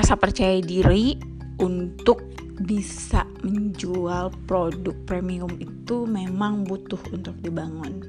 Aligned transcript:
rasa 0.00 0.16
percaya 0.16 0.64
diri 0.64 1.12
untuk 1.60 2.24
bisa 2.64 3.28
menjual 3.44 4.32
produk 4.48 4.96
premium 5.04 5.52
itu 5.60 6.08
memang 6.08 6.64
butuh 6.64 6.96
untuk 7.12 7.36
dibangun. 7.44 8.00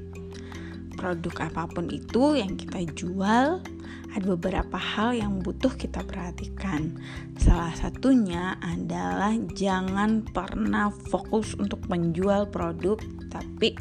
Produk 0.96 1.52
apa 1.52 1.68
pun 1.68 1.92
itu 1.92 2.40
yang 2.40 2.56
kita 2.56 2.88
jual, 2.96 3.60
ada 4.08 4.24
beberapa 4.24 4.80
hal 4.80 5.20
yang 5.20 5.44
butuh 5.44 5.68
kita 5.76 6.00
perhatikan. 6.08 6.96
Salah 7.36 7.76
satunya 7.76 8.56
adalah 8.64 9.36
jangan 9.52 10.24
pernah 10.32 10.88
fokus 11.12 11.52
untuk 11.60 11.84
menjual 11.92 12.48
produk, 12.48 12.96
tapi 13.28 13.76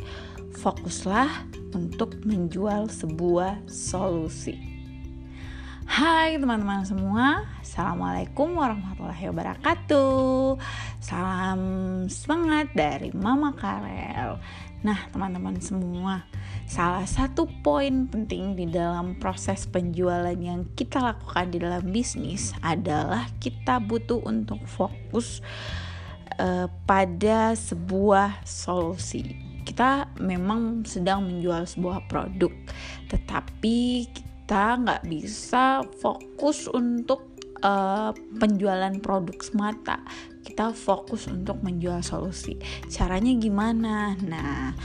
fokuslah 0.59 1.31
untuk 1.71 2.19
menjual 2.27 2.91
sebuah 2.91 3.71
solusi. 3.71 4.70
Hai 5.91 6.39
teman-teman 6.39 6.87
semua, 6.87 7.43
Assalamualaikum 7.59 8.55
warahmatullahi 8.55 9.27
wabarakatuh. 9.27 10.55
Salam 11.03 11.59
semangat 12.07 12.71
dari 12.71 13.11
Mama 13.11 13.51
Karel. 13.59 14.39
Nah 14.87 14.99
teman-teman 15.11 15.59
semua, 15.59 16.23
salah 16.63 17.03
satu 17.03 17.43
poin 17.59 18.07
penting 18.07 18.55
di 18.55 18.71
dalam 18.71 19.19
proses 19.19 19.67
penjualan 19.67 20.31
yang 20.31 20.63
kita 20.79 21.03
lakukan 21.03 21.51
di 21.51 21.59
dalam 21.59 21.83
bisnis 21.91 22.55
adalah 22.63 23.27
kita 23.43 23.83
butuh 23.83 24.23
untuk 24.23 24.63
fokus 24.63 25.43
uh, 26.39 26.71
pada 26.87 27.51
sebuah 27.51 28.47
solusi. 28.47 29.35
Kita 29.67 30.07
memang 30.23 30.87
sedang 30.87 31.27
menjual 31.27 31.67
sebuah 31.67 32.07
produk, 32.07 32.55
tetapi 33.11 34.07
kita 34.07 34.30
nggak 34.53 35.07
bisa 35.07 35.87
fokus 35.99 36.67
untuk 36.67 37.31
uh, 37.63 38.11
penjualan 38.37 38.91
produk 38.99 39.37
semata. 39.39 40.03
Kita 40.41 40.75
fokus 40.75 41.29
untuk 41.31 41.63
menjual 41.63 42.03
solusi. 42.03 42.57
Caranya 42.91 43.31
gimana? 43.37 44.17
Nah 44.19 44.75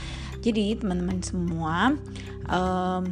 jadi 0.41 0.77
teman-teman 0.77 1.19
semua 1.19 1.91
um, 2.47 3.03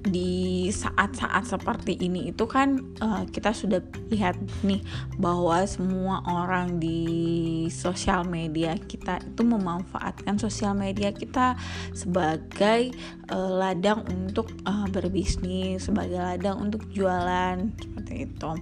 di 0.00 0.72
saat-saat 0.72 1.44
seperti 1.44 1.92
ini 2.00 2.32
itu 2.32 2.48
kan 2.48 2.80
uh, 3.04 3.28
kita 3.28 3.52
sudah 3.52 3.84
lihat 4.08 4.40
nih 4.64 4.80
bahwa 5.20 5.60
semua 5.68 6.24
orang 6.24 6.80
di 6.80 7.68
sosial 7.68 8.24
media 8.24 8.80
kita 8.80 9.20
itu 9.20 9.42
memanfaatkan 9.44 10.40
sosial 10.40 10.72
media 10.72 11.12
kita 11.12 11.60
sebagai 11.92 12.96
uh, 13.28 13.50
ladang 13.60 14.08
untuk 14.08 14.48
uh, 14.64 14.88
berbisnis, 14.88 15.84
sebagai 15.84 16.16
ladang 16.16 16.56
untuk 16.64 16.88
jualan 16.88 17.68
seperti 17.76 18.24
itu. 18.24 18.52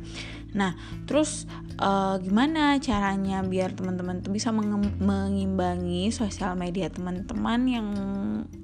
Nah, 0.58 0.74
terus 1.04 1.44
uh, 1.78 2.16
gimana 2.18 2.80
caranya 2.80 3.44
biar 3.44 3.76
teman-teman 3.76 4.24
tuh 4.24 4.32
bisa 4.32 4.48
mengimbangi 4.50 6.08
sosial 6.08 6.56
media 6.56 6.88
teman-teman 6.88 7.60
yang 7.68 7.88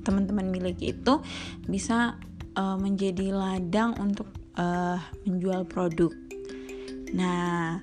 teman-teman 0.03 0.48
miliki 0.48 0.97
itu 0.97 1.20
bisa 1.69 2.16
uh, 2.56 2.78
menjadi 2.78 3.34
ladang 3.34 3.94
untuk 3.98 4.30
uh, 4.58 4.98
menjual 5.27 5.66
produk. 5.66 6.10
Nah, 7.14 7.78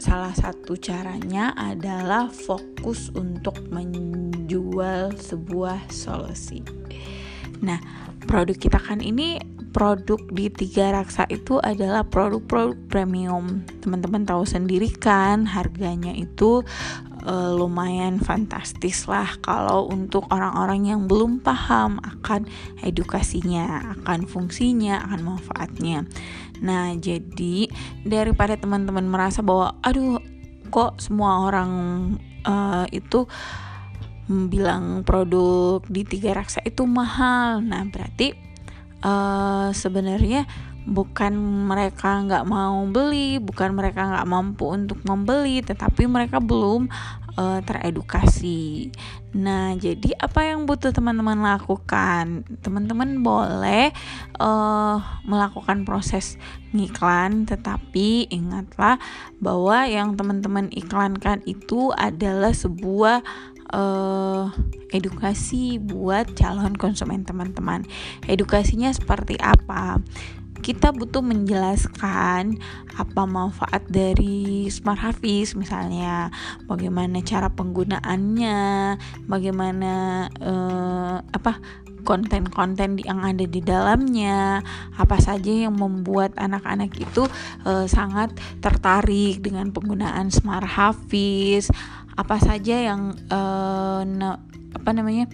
salah 0.00 0.32
satu 0.32 0.76
caranya 0.76 1.52
adalah 1.56 2.28
fokus 2.32 3.12
untuk 3.12 3.56
menjual 3.72 5.16
sebuah 5.16 5.88
solusi. 5.92 6.60
Nah, 7.64 7.80
produk 8.28 8.56
kita 8.56 8.80
kan 8.80 9.00
ini 9.00 9.40
produk 9.76 10.16
di 10.32 10.48
tiga 10.48 10.96
raksa 10.96 11.28
itu 11.28 11.60
adalah 11.60 12.00
produk-produk 12.08 12.80
premium. 12.88 13.60
Teman-teman 13.84 14.24
tahu 14.24 14.48
sendiri 14.48 14.88
kan 14.88 15.44
harganya 15.44 16.16
itu 16.16 16.64
uh, 17.26 17.52
lumayan 17.52 18.22
fantastis 18.22 19.10
lah 19.10 19.36
kalau 19.42 19.90
untuk 19.90 20.24
orang-orang 20.30 20.94
yang 20.94 21.10
belum 21.10 21.42
paham 21.42 21.98
akan 22.00 22.46
edukasinya, 22.86 23.98
akan 23.98 24.24
fungsinya, 24.24 25.02
akan 25.10 25.36
manfaatnya. 25.36 26.06
Nah, 26.62 26.94
jadi 26.96 27.68
daripada 28.06 28.56
teman-teman 28.56 29.04
merasa 29.04 29.42
bahwa 29.44 29.76
aduh 29.84 30.22
kok 30.70 31.02
semua 31.02 31.50
orang 31.50 31.70
uh, 32.46 32.86
itu 32.94 33.28
bilang 34.26 35.06
produk 35.06 35.82
di 35.86 36.02
tiga 36.02 36.34
raksa 36.34 36.62
itu 36.66 36.82
mahal. 36.86 37.62
Nah, 37.62 37.86
berarti 37.86 38.34
uh, 39.06 39.70
sebenarnya 39.70 40.46
bukan 40.86 41.34
mereka 41.66 42.22
nggak 42.22 42.46
mau 42.46 42.86
beli, 42.86 43.42
bukan 43.42 43.74
mereka 43.74 44.06
nggak 44.06 44.28
mampu 44.30 44.70
untuk 44.70 45.02
membeli, 45.02 45.58
tetapi 45.60 46.06
mereka 46.06 46.38
belum 46.38 46.86
uh, 47.36 47.60
teredukasi. 47.66 48.94
Nah, 49.36 49.76
jadi 49.76 50.16
apa 50.16 50.46
yang 50.46 50.64
butuh 50.64 50.94
teman-teman 50.94 51.42
lakukan? 51.42 52.46
Teman-teman 52.62 53.20
boleh 53.20 53.92
uh, 54.40 54.96
melakukan 55.26 55.84
proses 55.84 56.40
ngiklan, 56.70 57.44
tetapi 57.44 58.30
ingatlah 58.32 58.96
bahwa 59.42 59.84
yang 59.84 60.14
teman-teman 60.14 60.72
iklankan 60.72 61.44
itu 61.44 61.92
adalah 61.92 62.54
sebuah 62.54 63.20
uh, 63.74 64.48
edukasi 64.94 65.82
buat 65.82 66.32
calon 66.38 66.78
konsumen 66.78 67.26
teman-teman. 67.26 67.84
Edukasinya 68.24 68.88
seperti 68.94 69.36
apa? 69.42 70.00
Kita 70.66 70.90
butuh 70.90 71.22
menjelaskan 71.22 72.58
apa 72.98 73.22
manfaat 73.22 73.86
dari 73.86 74.66
smart 74.66 74.98
hafiz 74.98 75.54
misalnya. 75.54 76.34
Bagaimana 76.66 77.22
cara 77.22 77.54
penggunaannya 77.54 78.58
bagaimana 79.30 80.26
uh, 80.42 81.22
apa 81.22 81.62
konten-konten 82.02 82.98
yang 82.98 83.22
ada 83.22 83.46
di 83.46 83.62
dalamnya 83.62 84.62
apa 84.94 85.18
saja 85.22 85.50
yang 85.50 85.74
membuat 85.74 86.34
anak-anak 86.38 86.94
itu 86.98 87.30
uh, 87.62 87.86
sangat 87.86 88.34
tertarik 88.58 89.42
dengan 89.42 89.70
penggunaan 89.70 90.30
smart 90.34 90.66
hafiz 90.66 91.70
apa 92.14 92.42
saja 92.42 92.90
yang 92.90 93.14
uh, 93.30 94.02
apa 94.74 94.90
namanya 94.94 95.26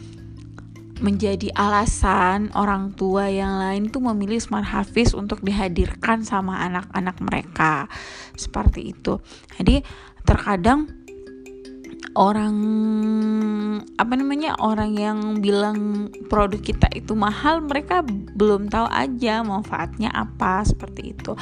menjadi 1.02 1.50
alasan 1.52 2.54
orang 2.54 2.94
tua 2.94 3.26
yang 3.28 3.58
lain 3.58 3.90
tuh 3.90 4.00
memilih 4.00 4.38
smart 4.38 4.70
hafiz 4.70 5.12
untuk 5.12 5.42
dihadirkan 5.42 6.22
sama 6.22 6.62
anak-anak 6.64 7.18
mereka. 7.20 7.90
Seperti 8.38 8.94
itu. 8.94 9.18
Jadi 9.58 9.82
terkadang 10.22 11.02
orang 12.12 12.56
apa 13.96 14.12
namanya 14.18 14.58
orang 14.60 14.92
yang 14.98 15.18
bilang 15.40 16.08
produk 16.28 16.60
kita 16.60 16.88
itu 16.92 17.16
mahal 17.16 17.64
mereka 17.64 18.04
belum 18.36 18.68
tahu 18.68 18.86
aja 18.90 19.40
manfaatnya 19.40 20.12
apa 20.12 20.64
seperti 20.66 21.16
itu. 21.16 21.32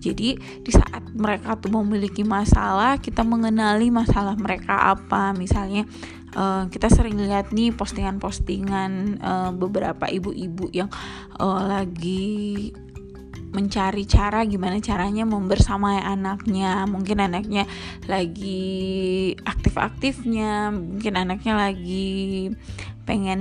Jadi 0.00 0.36
di 0.36 0.70
saat 0.72 1.12
mereka 1.16 1.56
tuh 1.56 1.72
memiliki 1.72 2.24
masalah 2.24 3.00
kita 3.00 3.24
mengenali 3.24 3.88
masalah 3.88 4.36
mereka 4.36 4.96
apa. 4.96 5.32
Misalnya 5.36 5.88
uh, 6.34 6.66
kita 6.68 6.90
sering 6.90 7.18
lihat 7.18 7.50
nih 7.50 7.72
postingan-postingan 7.72 9.22
uh, 9.22 9.50
beberapa 9.54 10.06
ibu-ibu 10.10 10.70
yang 10.74 10.90
uh, 11.38 11.62
lagi 11.64 12.70
mencari 13.54 14.02
cara 14.02 14.42
gimana 14.42 14.82
caranya 14.82 15.22
membersamai 15.22 16.02
anaknya. 16.02 16.90
Mungkin 16.90 17.22
anaknya 17.22 17.70
lagi 18.10 19.32
aktif-aktifnya 19.46 20.74
mungkin 20.74 21.14
anaknya 21.14 21.54
lagi 21.54 22.50
pengen 23.04 23.40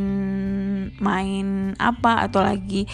main 0.99 1.73
apa 1.79 2.27
atau 2.27 2.43
lagi 2.43 2.85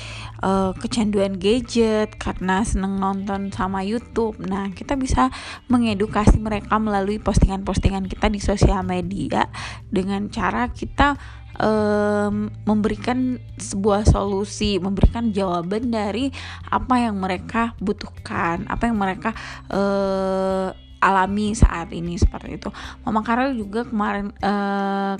uh, 0.46 0.72
kecanduan 0.78 1.36
gadget 1.36 2.16
karena 2.16 2.62
seneng 2.62 3.02
nonton 3.02 3.50
sama 3.50 3.82
YouTube. 3.84 4.40
Nah, 4.46 4.72
kita 4.72 4.96
bisa 4.96 5.34
mengedukasi 5.68 6.38
mereka 6.40 6.78
melalui 6.78 7.18
postingan-postingan 7.18 8.08
kita 8.08 8.30
di 8.30 8.40
sosial 8.40 8.86
media 8.86 9.50
dengan 9.90 10.30
cara 10.30 10.70
kita 10.70 11.18
um, 11.60 12.48
memberikan 12.64 13.38
sebuah 13.60 14.08
solusi, 14.08 14.80
memberikan 14.80 15.30
jawaban 15.36 15.92
dari 15.92 16.32
apa 16.72 16.96
yang 17.04 17.20
mereka 17.20 17.76
butuhkan, 17.78 18.66
apa 18.72 18.90
yang 18.90 18.98
mereka 18.98 19.36
uh, 19.70 20.72
alami 21.00 21.56
saat 21.56 21.92
ini 21.96 22.20
seperti 22.20 22.60
itu. 22.60 22.70
Mama 23.04 23.24
Karel 23.24 23.56
juga 23.56 23.88
kemarin 23.88 24.32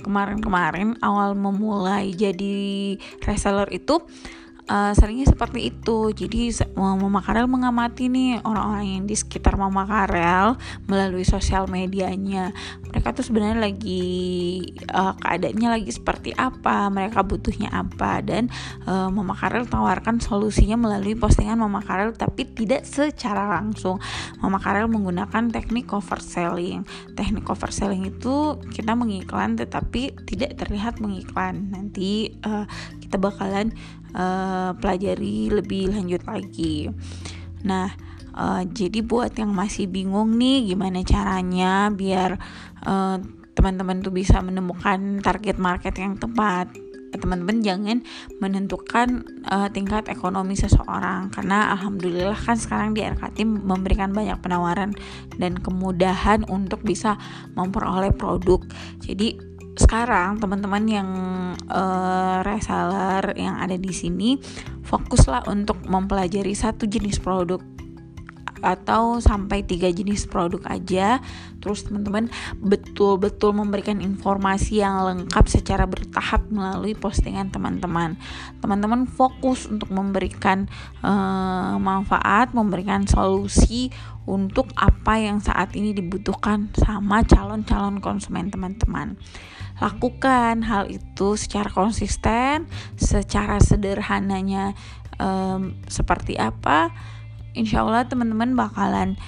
kemarin 0.00 0.40
kemarin-kemarin 0.40 0.88
awal 1.00 1.32
memulai 1.34 2.12
jadi 2.12 2.96
reseller 3.24 3.66
itu 3.72 4.04
uh, 4.70 4.92
seringnya 4.94 5.26
seperti 5.26 5.74
itu. 5.74 6.14
Jadi 6.14 6.54
Mama 6.78 7.18
Karel 7.20 7.50
mengamati 7.50 8.06
nih 8.06 8.38
orang-orang 8.46 8.86
yang 8.86 9.04
di 9.04 9.18
sekitar 9.18 9.58
Mama 9.58 9.82
Karel 9.84 10.54
melalui 10.86 11.26
sosial 11.26 11.66
medianya. 11.66 12.54
Mereka 12.86 13.12
tuh 13.12 13.26
sebenarnya 13.26 13.58
lagi 13.58 14.62
uh, 14.94 15.18
keadaannya 15.18 15.68
lagi 15.82 15.90
seperti 15.90 16.30
apa 16.38 16.86
mereka 16.88 17.26
butuhnya 17.26 17.74
apa 17.74 18.22
dan 18.22 18.46
uh, 18.86 19.10
Mama 19.10 19.34
Karel 19.34 19.66
tawarkan 19.66 20.22
solusinya 20.22 20.78
melalui 20.78 21.18
postingan 21.18 21.58
Mama 21.58 21.82
Karel 21.82 22.14
tapi 22.14 22.46
tidak 22.46 22.86
secara 22.86 23.50
langsung. 23.58 23.98
Mama 24.38 24.62
Karel 24.62 24.86
menggunakan 24.86 25.50
teknik 25.50 25.90
cover 25.90 26.22
selling 26.22 26.86
teknik 27.18 27.42
cover 27.42 27.68
selling 27.74 28.06
itu 28.06 28.56
kita 28.70 28.94
mengiklan 28.94 29.58
tetapi 29.58 30.14
tidak 30.28 30.56
terlihat 30.56 31.02
mengiklan. 31.02 31.72
Nanti 31.74 32.36
uh, 32.46 32.64
kita 33.10 33.18
bakalan 33.18 33.74
uh, 34.14 34.70
pelajari 34.78 35.50
lebih 35.50 35.90
lanjut 35.90 36.22
lagi. 36.22 36.86
Nah, 37.66 37.90
uh, 38.38 38.62
jadi 38.62 39.02
buat 39.02 39.34
yang 39.34 39.50
masih 39.50 39.90
bingung 39.90 40.38
nih 40.38 40.70
gimana 40.70 41.02
caranya 41.02 41.90
biar 41.90 42.38
uh, 42.86 43.18
teman-teman 43.58 43.98
tuh 43.98 44.14
bisa 44.14 44.38
menemukan 44.38 45.18
target 45.26 45.58
market 45.58 45.98
yang 45.98 46.14
tepat 46.14 46.70
teman-teman 47.18 47.58
jangan 47.58 47.98
menentukan 48.38 49.26
uh, 49.50 49.66
tingkat 49.74 50.06
ekonomi 50.06 50.54
seseorang 50.54 51.26
karena 51.34 51.74
alhamdulillah 51.74 52.38
kan 52.38 52.54
sekarang 52.54 52.94
di 52.94 53.02
RKT 53.02 53.42
memberikan 53.42 54.14
banyak 54.14 54.38
penawaran 54.38 54.94
dan 55.34 55.58
kemudahan 55.58 56.46
untuk 56.46 56.86
bisa 56.86 57.18
memperoleh 57.58 58.14
produk. 58.14 58.62
Jadi 59.02 59.49
sekarang 59.80 60.36
teman-teman 60.36 60.84
yang 60.84 61.08
uh, 61.72 62.44
reseller 62.44 63.32
yang 63.40 63.56
ada 63.56 63.80
di 63.80 63.96
sini 63.96 64.36
fokuslah 64.84 65.48
untuk 65.48 65.80
mempelajari 65.88 66.52
satu 66.52 66.84
jenis 66.84 67.16
produk 67.16 67.64
atau 68.60 69.18
sampai 69.18 69.64
tiga 69.66 69.90
jenis 69.90 70.24
produk 70.28 70.60
aja. 70.68 71.20
Terus 71.60 71.84
teman-teman 71.84 72.32
betul-betul 72.56 73.52
memberikan 73.52 74.00
informasi 74.00 74.80
yang 74.80 75.04
lengkap 75.04 75.44
secara 75.48 75.84
bertahap 75.84 76.48
melalui 76.48 76.96
postingan 76.96 77.52
teman-teman. 77.52 78.16
Teman-teman 78.64 79.04
fokus 79.04 79.68
untuk 79.68 79.92
memberikan 79.92 80.70
uh, 81.04 81.76
manfaat 81.76 82.56
memberikan 82.56 83.04
solusi 83.04 83.92
untuk 84.24 84.70
apa 84.76 85.18
yang 85.20 85.42
saat 85.42 85.74
ini 85.74 85.90
dibutuhkan 85.96 86.70
sama 86.76 87.26
calon-calon 87.26 87.98
konsumen 87.98 88.48
teman-teman. 88.48 89.18
Lakukan 89.80 90.60
hal 90.68 90.92
itu 90.92 91.40
secara 91.40 91.72
konsisten, 91.72 92.68
secara 93.00 93.56
sederhananya 93.64 94.76
um, 95.16 95.72
seperti 95.88 96.36
apa, 96.36 96.92
insya 97.54 97.82
Allah 97.82 98.06
teman-teman 98.06 98.54
bakalan 98.54 99.18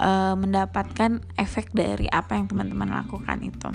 uh, 0.00 0.34
mendapatkan 0.34 1.20
efek 1.36 1.70
dari 1.76 2.08
apa 2.08 2.36
yang 2.40 2.48
teman-teman 2.48 2.90
lakukan 2.90 3.38
itu. 3.44 3.70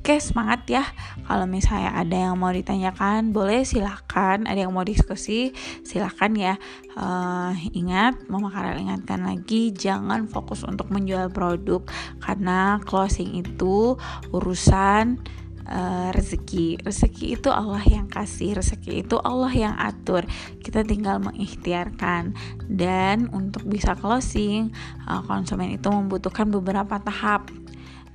Oke 0.00 0.16
semangat 0.16 0.64
ya. 0.64 0.86
Kalau 1.28 1.44
misalnya 1.44 1.92
ada 1.92 2.16
yang 2.16 2.40
mau 2.40 2.48
ditanyakan 2.48 3.36
Boleh 3.36 3.68
silahkan 3.68 4.48
Ada 4.48 4.64
yang 4.64 4.72
mau 4.72 4.80
diskusi 4.80 5.52
Silahkan 5.84 6.32
ya. 6.32 6.56
Uh, 6.96 7.52
Ingat 7.76 8.24
Mama 8.32 8.48
Karel 8.48 8.80
ingatkan 8.80 9.28
lagi 9.28 9.76
Jangan 9.76 10.24
fokus 10.24 10.64
untuk 10.64 10.88
menjual 10.88 11.28
produk. 11.28 11.84
Karena 12.16 12.80
closing 12.88 13.44
itu 13.44 14.00
Urusan 14.32 15.20
uh, 15.70 16.10
rezeki. 16.12 16.82
Rezeki 16.82 17.38
itu 17.38 17.48
Allah 17.48 17.80
yang 17.86 18.10
kasih 18.10 18.58
rezeki 18.58 19.06
itu 19.06 19.16
Allah 19.22 19.54
yang 19.54 19.74
atur. 19.78 20.26
Kita 20.60 20.82
tinggal 20.82 21.22
mengikhtiarkan. 21.22 22.34
Dan 22.66 23.30
untuk 23.30 23.64
bisa 23.64 23.94
closing 23.96 24.74
uh, 25.06 25.22
konsumen 25.24 25.72
itu 25.72 25.88
membutuhkan 25.88 26.50
beberapa 26.50 26.98
tahap. 27.00 27.48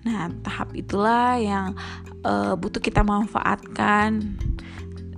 Nah 0.06 0.30
tahap 0.46 0.76
itulah 0.78 1.40
yang 1.42 1.74
uh, 2.22 2.54
butuh 2.54 2.84
kita 2.84 3.02
manfaatkan 3.02 4.38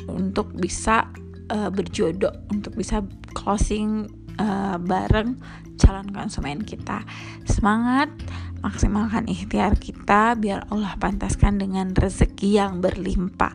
untuk 0.07 0.56
bisa 0.56 1.12
uh, 1.51 1.68
berjodoh 1.68 2.31
untuk 2.48 2.72
bisa 2.80 3.04
closing 3.36 4.07
uh, 4.40 4.80
bareng 4.80 5.36
calon 5.78 6.10
konsumen 6.12 6.66
kita 6.66 7.06
semangat 7.48 8.12
maksimalkan 8.60 9.30
ikhtiar 9.30 9.78
kita 9.78 10.36
biar 10.36 10.68
Allah 10.74 10.98
pantaskan 10.98 11.62
dengan 11.62 11.94
rezeki 11.94 12.58
yang 12.58 12.84
berlimpah. 12.84 13.54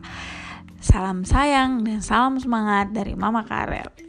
Salam 0.83 1.23
sayang 1.23 1.87
dan 1.87 2.03
salam 2.03 2.39
semangat 2.39 2.91
dari 2.91 3.15
Mama 3.15 3.47
Karel. 3.47 4.02